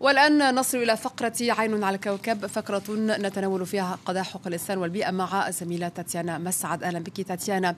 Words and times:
والآن 0.00 0.54
نصل 0.54 0.78
إلى 0.78 0.96
فقرة 0.96 1.32
عين 1.40 1.84
على 1.84 1.96
الكوكب 1.96 2.46
فقرة 2.46 2.82
نتناول 2.88 3.66
فيها 3.66 3.98
قضايا 4.04 4.22
حقوق 4.22 4.46
الإنسان 4.46 4.78
والبيئة 4.78 5.10
مع 5.10 5.48
الزميلة 5.48 5.88
تاتيانا 5.88 6.38
مسعد. 6.38 6.82
أهلا 6.82 6.98
بك 6.98 7.20
تاتيانا. 7.20 7.76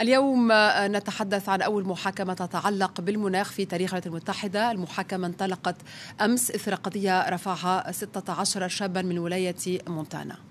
اليوم 0.00 0.48
نتحدث 0.80 1.48
عن 1.48 1.62
أول 1.62 1.84
محاكمة 1.84 2.34
تتعلق 2.34 3.00
بالمناخ 3.00 3.50
في 3.50 3.64
تاريخ 3.64 3.94
الولايات 3.94 4.06
المتحدة. 4.06 4.70
المحاكمة 4.70 5.26
انطلقت 5.26 5.76
أمس 6.20 6.50
إثر 6.50 6.74
قضية 6.74 7.28
رفعها 7.28 7.92
16 7.92 8.68
شابا 8.68 9.02
من 9.02 9.18
ولاية 9.18 9.80
مونتانا. 9.86 10.49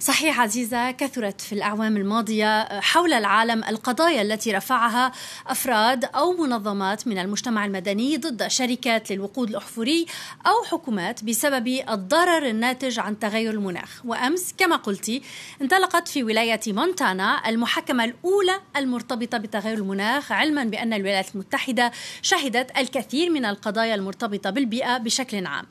صحيح 0.00 0.40
عزيزة 0.40 0.90
كثرت 0.90 1.40
في 1.40 1.52
الأعوام 1.52 1.96
الماضية 1.96 2.80
حول 2.80 3.12
العالم 3.12 3.64
القضايا 3.64 4.22
التي 4.22 4.52
رفعها 4.52 5.12
أفراد 5.46 6.04
أو 6.04 6.32
منظمات 6.32 7.06
من 7.06 7.18
المجتمع 7.18 7.64
المدني 7.64 8.16
ضد 8.16 8.46
شركات 8.46 9.10
للوقود 9.12 9.48
الأحفوري 9.48 10.06
أو 10.46 10.64
حكومات 10.70 11.24
بسبب 11.24 11.68
الضرر 11.68 12.46
الناتج 12.46 12.98
عن 12.98 13.18
تغير 13.18 13.50
المناخ. 13.50 14.00
وأمس 14.04 14.54
كما 14.58 14.76
قلت 14.76 15.22
انطلقت 15.62 16.08
في 16.08 16.22
ولاية 16.24 16.60
مونتانا 16.66 17.48
المحاكمة 17.48 18.04
الأولى 18.04 18.60
المرتبطة 18.76 19.38
بتغير 19.38 19.78
المناخ 19.78 20.32
علما 20.32 20.64
بأن 20.64 20.92
الولايات 20.92 21.34
المتحدة 21.34 21.92
شهدت 22.22 22.78
الكثير 22.78 23.30
من 23.30 23.44
القضايا 23.44 23.94
المرتبطة 23.94 24.50
بالبيئة 24.50 24.98
بشكل 24.98 25.46
عام. 25.46 25.66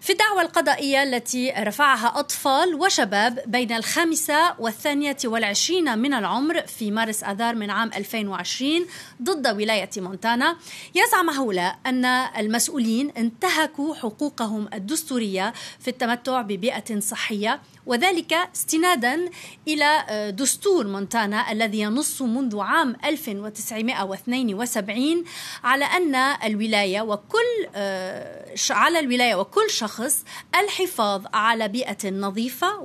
في 0.00 0.12
الدعوة 0.12 0.42
القضائية 0.42 1.02
التي 1.02 1.50
رفعها 1.58 2.18
أطفال 2.18 2.74
وشباب 2.74 3.42
بين 3.46 3.61
بين 3.66 3.76
الخامسة 3.76 4.54
والثانية 4.58 5.16
والعشرين 5.24 5.98
من 5.98 6.14
العمر 6.14 6.66
في 6.66 6.90
مارس 6.90 7.24
آذار 7.24 7.54
من 7.54 7.70
عام 7.70 7.90
2020 7.96 8.86
ضد 9.22 9.46
ولاية 9.46 9.90
مونتانا. 9.96 10.56
يزعم 10.94 11.30
هؤلاء 11.30 11.78
أن 11.86 12.04
المسؤولين 12.04 13.10
انتهكوا 13.10 13.94
حقوقهم 13.94 14.68
الدستورية 14.74 15.52
في 15.80 15.88
التمتع 15.88 16.42
ببيئة 16.42 17.00
صحية 17.00 17.60
وذلك 17.86 18.32
استنادا 18.32 19.30
آه، 20.08 20.30
دستور 20.30 20.86
مونتانا 20.86 21.52
الذي 21.52 21.80
ينص 21.80 22.22
منذ 22.22 22.60
عام 22.60 22.96
1972 23.04 25.24
على 25.64 25.84
أن 25.84 26.14
الولاية 26.14 27.00
وكل 27.00 27.66
آه، 27.74 28.54
على 28.70 28.98
الولاية 28.98 29.34
وكل 29.34 29.70
شخص 29.70 30.24
الحفاظ 30.60 31.24
على 31.34 31.68
بيئة 31.68 32.10
نظيفة 32.10 32.78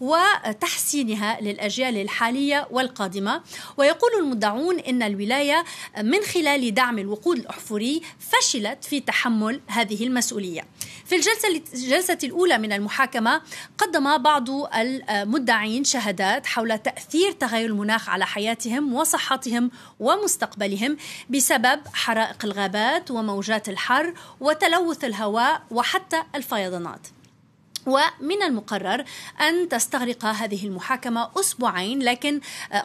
وتحسينها 0.00 1.40
للأجيال 1.40 1.96
الحالية 1.96 2.68
والقادمة. 2.70 3.42
ويقول 3.76 4.10
المدعون 4.18 4.78
إن 4.78 5.02
الولاية 5.02 5.64
من 5.98 6.20
خلال 6.20 6.74
دعم 6.74 6.98
الوقود 6.98 7.38
الأحفوري 7.38 8.02
فشلت 8.18 8.84
في 8.84 9.00
تحمل 9.00 9.60
هذه 9.66 10.06
المسؤولية. 10.06 10.66
في 11.06 11.16
الجلسة 11.16 11.48
الجلسة 11.74 12.18
الأولى 12.24 12.58
من 12.58 12.72
المحاكمة 12.72 13.42
قدم 13.78 14.18
بعض 14.18 14.48
المدعين 15.10 15.84
شهادات 15.84 16.46
حول 16.46 16.78
تأثير 16.78 17.32
تغير 17.32 17.66
المناخ 17.66 18.08
على 18.08 18.26
حياتهم 18.26 18.94
وصحتهم 18.94 19.70
ومستقبلهم 20.00 20.96
بسبب 21.30 21.80
حرائق 21.92 22.44
الغابات 22.44 23.10
وموجات 23.10 23.68
الحر 23.68 24.14
وتلوث 24.40 25.04
الهواء 25.04 25.62
وحتى 25.70 26.22
الفيضانات. 26.34 27.06
ومن 27.86 28.42
المقرر 28.42 29.04
أن 29.40 29.68
تستغرق 29.68 30.24
هذه 30.24 30.66
المحاكمة 30.66 31.30
أسبوعين 31.40 32.02
لكن 32.02 32.40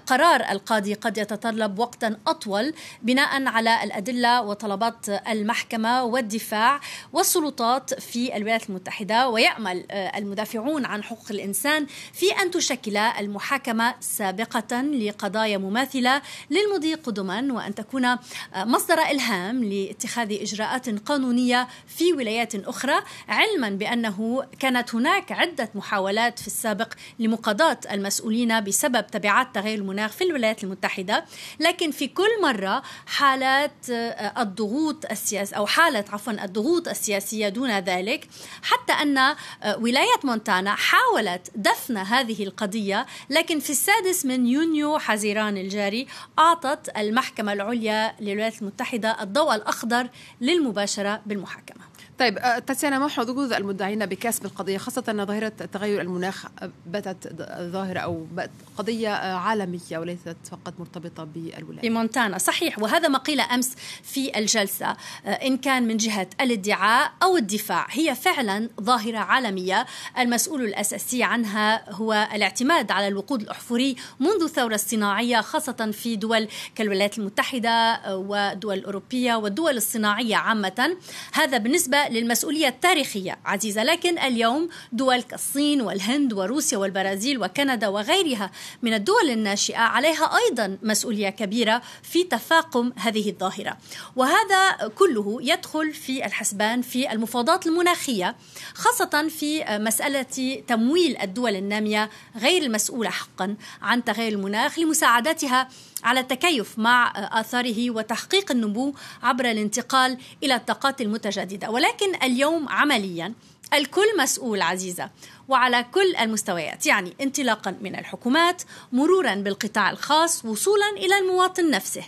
قرار 0.05 0.41
القاضي 0.51 0.93
قد 0.93 1.17
يتطلب 1.17 1.79
وقتا 1.79 2.17
أطول 2.27 2.73
بناء 3.01 3.47
على 3.47 3.83
الأدلة 3.83 4.41
وطلبات 4.41 5.09
المحكمة 5.09 6.03
والدفاع 6.03 6.79
والسلطات 7.13 7.93
في 7.93 8.37
الولايات 8.37 8.69
المتحدة. 8.69 9.29
ويأمل 9.29 9.91
المدافعون 9.91 10.85
عن 10.85 11.03
حقوق 11.03 11.25
الإنسان 11.31 11.85
في 12.13 12.31
أن 12.41 12.51
تشكل 12.51 12.97
المحاكمة 12.97 13.95
سابقة 13.99 14.81
لقضايا 14.81 15.57
مماثلة 15.57 16.21
للمضي 16.49 16.93
قدما 16.93 17.47
وأن 17.53 17.75
تكون 17.75 18.15
مصدر 18.55 18.99
إلهام 18.99 19.63
لاتخاذ 19.63 20.41
إجراءات 20.41 20.89
قانونية 20.89 21.67
في 21.87 22.13
ولايات 22.13 22.55
أخرى 22.55 22.95
علما 23.27 23.69
بأنه 23.69 24.45
كانت 24.59 24.84
كانت 24.85 24.95
هناك 24.95 25.31
عدة 25.31 25.69
محاولات 25.75 26.39
في 26.39 26.47
السابق 26.47 26.93
لمقاضاة 27.19 27.79
المسؤولين 27.91 28.63
بسبب 28.63 29.07
تبعات 29.07 29.55
تغير 29.55 29.79
المناخ 29.79 30.11
في 30.11 30.23
الولايات 30.23 30.63
المتحدة. 30.63 31.25
لكن 31.59 31.91
في 31.91 32.07
كل 32.07 32.41
مرة 32.41 32.83
حالات 33.05 33.89
آه، 33.91 34.41
الضغوط 34.41 35.05
السياسية 35.11 35.57
أو 35.57 35.65
حالة 35.65 36.05
عفوا 36.09 36.45
الضغوط 36.45 36.87
السياسية 36.87 37.49
دون 37.49 37.79
ذلك 37.79 38.27
حتى 38.61 38.93
أن 38.93 39.17
آه، 39.17 39.35
ولاية 39.79 40.19
مونتانا 40.23 40.75
حاولت 40.75 41.51
دفن 41.55 41.97
هذه 41.97 42.43
القضية. 42.43 43.05
لكن 43.29 43.59
في 43.59 43.69
السادس 43.69 44.25
من 44.25 44.47
يونيو 44.47 44.99
حزيران 44.99 45.57
الجاري 45.57 46.07
أعطت 46.39 46.97
المحكمة 46.97 47.53
العليا 47.53 48.15
للولايات 48.19 48.61
المتحدة 48.61 49.17
الضوء 49.21 49.55
الأخضر 49.55 50.07
للمباشرة 50.41 51.21
بالمحاكمة. 51.25 51.94
طيب 52.19 52.37
آه، 52.37 52.59
تاتيانا 52.59 52.99
ما 52.99 53.07
حظوظ 53.07 53.53
المدعين 53.53 54.05
بكسب 54.05 54.45
القضية 54.45 54.77
خاصة 54.77 55.03
أن 55.09 55.25
ظاهرة 55.25 55.47
تغير 55.73 56.01
المناخ 56.01 56.45
باتت 56.85 57.35
ظاهرة 57.59 57.99
أو 57.99 58.25
بات 58.31 58.49
قضية 58.77 59.13
آه، 59.13 59.35
عالمية 59.35 59.97
وليست 59.97 60.35
فقط 60.51 60.73
مرتبطة 60.79 61.23
بالولاية. 61.23 61.81
في 61.81 61.89
مونتانا 61.89 62.37
صحيح. 62.37 62.79
وهذا 62.79 63.07
ما 63.07 63.17
قيل 63.17 63.39
أمس 63.39 63.75
في 64.03 64.39
الجلسة. 64.39 64.85
آه، 65.25 65.29
إن 65.29 65.57
كان 65.57 65.87
من 65.87 65.97
جهة 65.97 66.27
الادعاء 66.41 67.11
أو 67.23 67.37
الدفاع 67.37 67.87
هي 67.89 68.15
فعلا 68.15 68.69
ظاهرة 68.81 69.17
عالمية. 69.17 69.85
المسؤول 70.19 70.61
الأساسي 70.65 71.23
عنها 71.23 71.91
هو 71.91 72.27
الاعتماد 72.33 72.91
على 72.91 73.07
الوقود 73.07 73.41
الأحفوري 73.41 73.95
منذ 74.19 74.43
الثورة 74.43 74.75
الصناعية 74.75 75.41
خاصة 75.41 75.91
في 75.93 76.15
دول 76.15 76.47
كالولايات 76.75 77.17
المتحدة 77.17 78.01
والدول 78.15 78.77
الاوروبيه 78.77 79.35
والدول 79.35 79.77
الصناعية 79.77 80.35
عامة. 80.35 80.97
هذا 81.33 81.57
بالنسبة 81.57 82.04
للمسؤولية 82.09 82.67
التاريخية. 82.67 83.39
عزيزة 83.45 83.83
لكن 83.83 84.19
اليوم 84.19 84.69
دول 84.91 85.21
كالصين 85.21 85.81
والهند 85.81 86.33
وروسيا 86.33 86.77
والبرازيل 86.77 87.43
وكندا 87.43 87.87
وغيرها 87.87 88.51
من 88.81 88.93
الدول 88.93 89.29
الناشئة 89.29 89.77
عليها 89.77 90.31
أيضا 90.37 90.77
مسؤولية 90.83 91.29
كبيرة 91.29 91.81
في 92.03 92.23
تفاقم 92.23 92.91
هذه 92.95 93.29
الظاهرة. 93.29 93.77
وهذا 94.15 94.91
كله 94.95 95.37
يدخل 95.41 95.93
في 95.93 96.25
الحسبان 96.25 96.81
في 96.81 97.11
المفاوضات 97.11 97.67
المناخية 97.67 98.35
خاصة 98.73 99.27
في 99.29 99.65
مسألة 99.69 100.63
تمويل 100.67 101.17
الدول 101.17 101.55
النامية 101.55 102.09
غير 102.37 102.63
المسؤولة 102.63 103.09
حقا 103.09 103.55
عن 103.81 104.03
تغير 104.03 104.31
المناخ 104.31 104.79
لمساعدتها 104.79 105.67
على 106.03 106.19
التكيف 106.19 106.79
مع 106.79 107.13
آثاره 107.39 107.91
وتحقيق 107.91 108.51
النمو 108.51 108.95
عبر 109.23 109.51
الانتقال 109.51 110.17
إلى 110.43 110.55
الطاقات 110.55 111.01
المتجددة. 111.01 111.69
ولكن 111.69 111.94
اليوم 112.23 112.69
عمليا 112.69 113.33
الكل 113.73 114.17
مسؤول 114.19 114.61
عزيزة 114.61 115.09
وعلى 115.47 115.85
كل 115.91 116.15
المستويات 116.15 116.85
يعني 116.85 117.13
انطلاقا 117.21 117.75
من 117.81 117.95
الحكومات 117.95 118.61
مرورا 118.91 119.35
بالقطاع 119.35 119.89
الخاص 119.89 120.45
وصولا 120.45 120.89
إلى 120.97 121.17
المواطن 121.17 121.69
نفسه. 121.69 122.03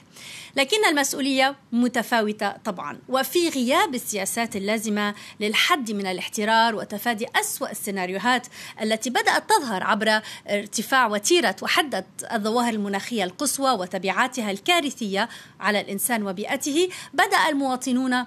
لكن 0.55 0.85
المسؤولية 0.85 1.55
متفاوتة 1.71 2.51
طبعا 2.51 2.99
وفي 3.09 3.49
غياب 3.49 3.95
السياسات 3.95 4.55
اللازمة 4.55 5.15
للحد 5.39 5.91
من 5.91 6.05
الاحترار 6.07 6.75
وتفادي 6.75 7.25
أسوأ 7.35 7.71
السيناريوهات 7.71 8.47
التي 8.81 9.09
بدأت 9.09 9.49
تظهر 9.49 9.83
عبر 9.83 10.21
ارتفاع 10.49 11.07
وتيرة 11.07 11.55
وحدة 11.61 12.05
الظواهر 12.33 12.73
المناخية 12.73 13.23
القصوى 13.23 13.71
وتبعاتها 13.71 14.51
الكارثية 14.51 15.29
على 15.59 15.81
الإنسان 15.81 16.27
وبيئته 16.27 16.89
بدأ 17.13 17.49
المواطنون 17.49 18.25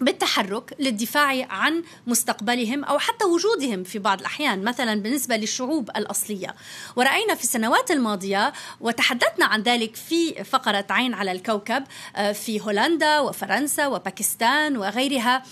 بالتحرك 0.00 0.74
للدفاع 0.78 1.46
عن 1.50 1.82
مستقبلهم 2.06 2.84
أو 2.84 2.98
حتى 2.98 3.24
وجودهم 3.24 3.84
في 3.84 3.98
بعض 3.98 4.20
الأحيان 4.20 4.64
مثلا 4.64 5.00
بالنسبة 5.00 5.36
للشعوب 5.36 5.90
الأصلية. 5.96 6.54
ورأينا 6.96 7.34
في 7.34 7.42
السنوات 7.42 7.90
الماضية 7.90 8.52
وتحدثنا 8.80 9.44
عن 9.46 9.62
ذلك 9.62 9.96
في 9.96 10.44
فقرة 10.44 10.86
عين 10.90 11.14
على 11.14 11.32
الكوكب 11.32 11.84
آه، 12.16 12.32
في 12.32 12.60
هولندا 12.60 13.20
وفرنسا 13.20 13.86
وباكستان 13.86 14.76
وغيرها. 14.76 15.42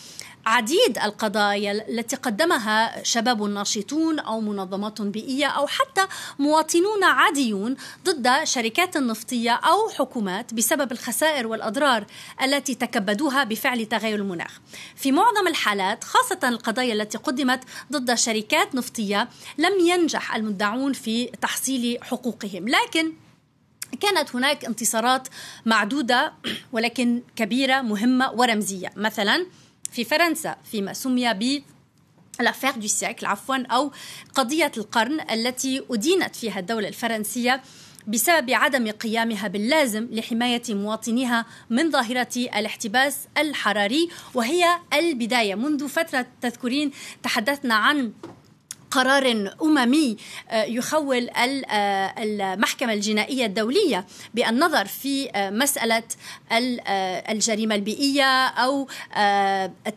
عديد 0.47 0.99
القضايا 1.05 1.73
التي 1.73 2.17
قدمها 2.17 3.03
شباب 3.03 3.43
ناشطون 3.43 4.19
أو 4.19 4.41
منظمات 4.41 5.03
بيئية 5.03 5.47
أو 5.47 5.67
حتى 5.67 6.07
مواطنون 6.39 7.05
عاديون 7.05 7.77
ضد 8.05 8.45
شركات 8.45 8.97
نفطية 8.97 9.51
أو 9.51 9.89
حكومات 9.89 10.55
بسبب 10.55 10.93
الخسائر 10.93 11.47
والأضرار 11.47 12.07
التي 12.43 12.75
تكبدوها 12.75 13.45
بفعل 13.45 13.87
تغير 13.87 14.19
المناخ. 14.19 14.61
في 14.97 15.13
معظم 15.13 15.49
الحالات 15.49 16.05
خاصة 16.05 16.49
القضايا 16.49 16.95
التي 16.95 17.19
قدمت 17.19 17.61
ضد 17.93 18.15
شركات 18.15 18.75
نفطية 18.75 19.29
لم 19.59 19.87
ينجح 19.87 20.35
المدعون 20.35 20.93
في 20.93 21.27
تحصيل 21.27 21.99
حقوقهم، 22.03 22.69
لكن 22.69 23.13
كانت 24.01 24.37
هناك 24.37 24.65
انتصارات 24.65 25.29
معدودة 25.67 26.33
ولكن 26.73 27.23
كبيرة 27.37 27.81
مهمة 27.81 28.33
ورمزية، 28.33 28.93
مثلا 28.97 29.47
في 29.95 30.05
فرنسا 30.05 30.57
فيما 30.71 30.93
سمي 30.93 31.35
ب 31.35 31.63
l'affaire 32.41 32.71
du 32.71 32.87
siècle 32.87 33.27
عفوا 33.27 33.57
أو 33.57 33.93
قضية 34.35 34.73
القرن 34.77 35.21
التي 35.31 35.83
أدينت 35.91 36.37
فيها 36.37 36.59
الدولة 36.59 36.89
الفرنسية 36.89 37.63
بسبب 38.07 38.51
عدم 38.51 38.91
قيامها 38.91 39.49
باللازم 39.49 40.09
لحماية 40.11 40.63
مواطنيها 40.69 41.47
من 41.71 41.91
ظاهرة 41.91 42.37
الاحتباس 42.37 43.19
الحراري 43.39 44.09
وهي 44.35 44.79
البداية. 44.93 45.55
منذ 45.55 45.89
فترة 45.89 46.27
تذكرين 46.41 46.91
تحدثنا 47.23 47.75
عن 47.75 48.13
قرار 48.95 49.51
أممي 49.63 50.17
آه، 50.51 50.65
يخول 50.65 51.31
آه، 51.31 52.15
المحكمة 52.19 52.93
الجنائية 52.93 53.47
الدولية 53.47 54.07
بالنظر 54.35 54.85
في 54.85 55.31
آه، 55.35 55.51
مسألة 55.51 56.03
الجريمة 57.31 57.75
البيئية 57.75 58.47
أو 58.47 58.89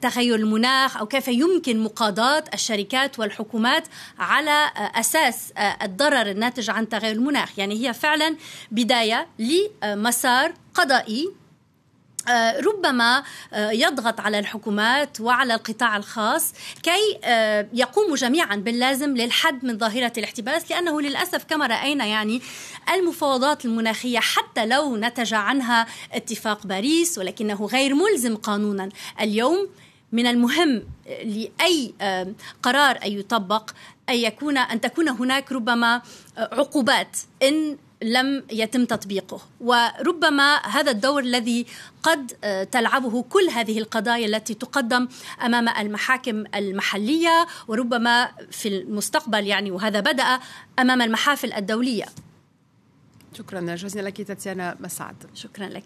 تغير 0.01 0.35
المناخ 0.35 0.97
أو 0.97 1.05
كيف 1.05 1.27
يمكن 1.27 1.79
مقاضاة 1.79 2.43
الشركات 2.53 3.19
والحكومات 3.19 3.83
على 4.19 4.71
أساس 4.77 5.53
الضرر 5.57 6.31
الناتج 6.31 6.69
عن 6.69 6.89
تغير 6.89 7.11
المناخ. 7.11 7.59
يعني 7.59 7.87
هي 7.87 7.93
فعلا 7.93 8.35
بداية 8.71 9.27
لمسار 9.39 10.53
قضائي 10.73 11.29
ربما 12.59 13.23
آه، 13.53 13.71
يضغط 13.71 14.19
على 14.19 14.39
الحكومات 14.39 15.21
وعلى 15.21 15.53
القطاع 15.53 15.97
الخاص 15.97 16.53
كي 16.83 17.19
آه، 17.23 17.67
يقوموا 17.73 18.15
جميعا 18.15 18.55
باللازم 18.55 19.17
للحد 19.17 19.65
من 19.65 19.77
ظاهرة 19.77 20.13
الاحتباس 20.17 20.71
لأنه 20.71 21.01
للأسف 21.01 21.43
كما 21.43 21.67
رأينا 21.67 22.05
يعني 22.05 22.41
المفاوضات 22.93 23.65
المناخية 23.65 24.19
حتى 24.19 24.65
لو 24.65 24.97
نتج 24.97 25.33
عنها 25.33 25.87
اتفاق 26.13 26.67
باريس 26.67 27.17
ولكنه 27.17 27.65
غير 27.65 27.95
ملزم 27.95 28.35
قانونا. 28.35 28.89
اليوم 29.21 29.69
من 30.11 30.27
المهم 30.27 30.83
لأي 31.23 31.93
قرار 32.63 32.99
أن 33.05 33.11
يطبق 33.11 33.71
أن 34.09 34.15
يكون 34.15 34.57
أن 34.57 34.81
تكون 34.81 35.09
هناك 35.09 35.51
ربما 35.51 36.01
عقوبات 36.37 37.17
إن 37.43 37.77
لم 38.03 38.43
يتم 38.51 38.85
تطبيقه. 38.85 39.41
وربما 39.61 40.55
هذا 40.57 40.91
الدور 40.91 41.23
الذي 41.23 41.65
قد 42.03 42.31
آه، 42.43 42.63
تلعبه 42.63 43.23
كل 43.23 43.49
هذه 43.49 43.77
القضايا 43.79 44.25
التي 44.25 44.53
تقدم 44.53 45.07
أمام 45.45 45.69
المحاكم 45.69 46.43
المحلية 46.55 47.47
وربما 47.67 48.31
في 48.51 48.67
المستقبل 48.67 49.47
يعني 49.47 49.71
وهذا 49.71 49.99
بدأ 49.99 50.39
أمام 50.79 51.01
المحافل 51.01 51.53
الدولية. 51.53 52.05
شكرا 53.33 53.75
جزيلا 53.75 54.07
لك 54.07 54.21
تاتيانا 54.21 54.77
مسعد. 54.79 55.15
شكرا 55.33 55.65
لك. 55.65 55.83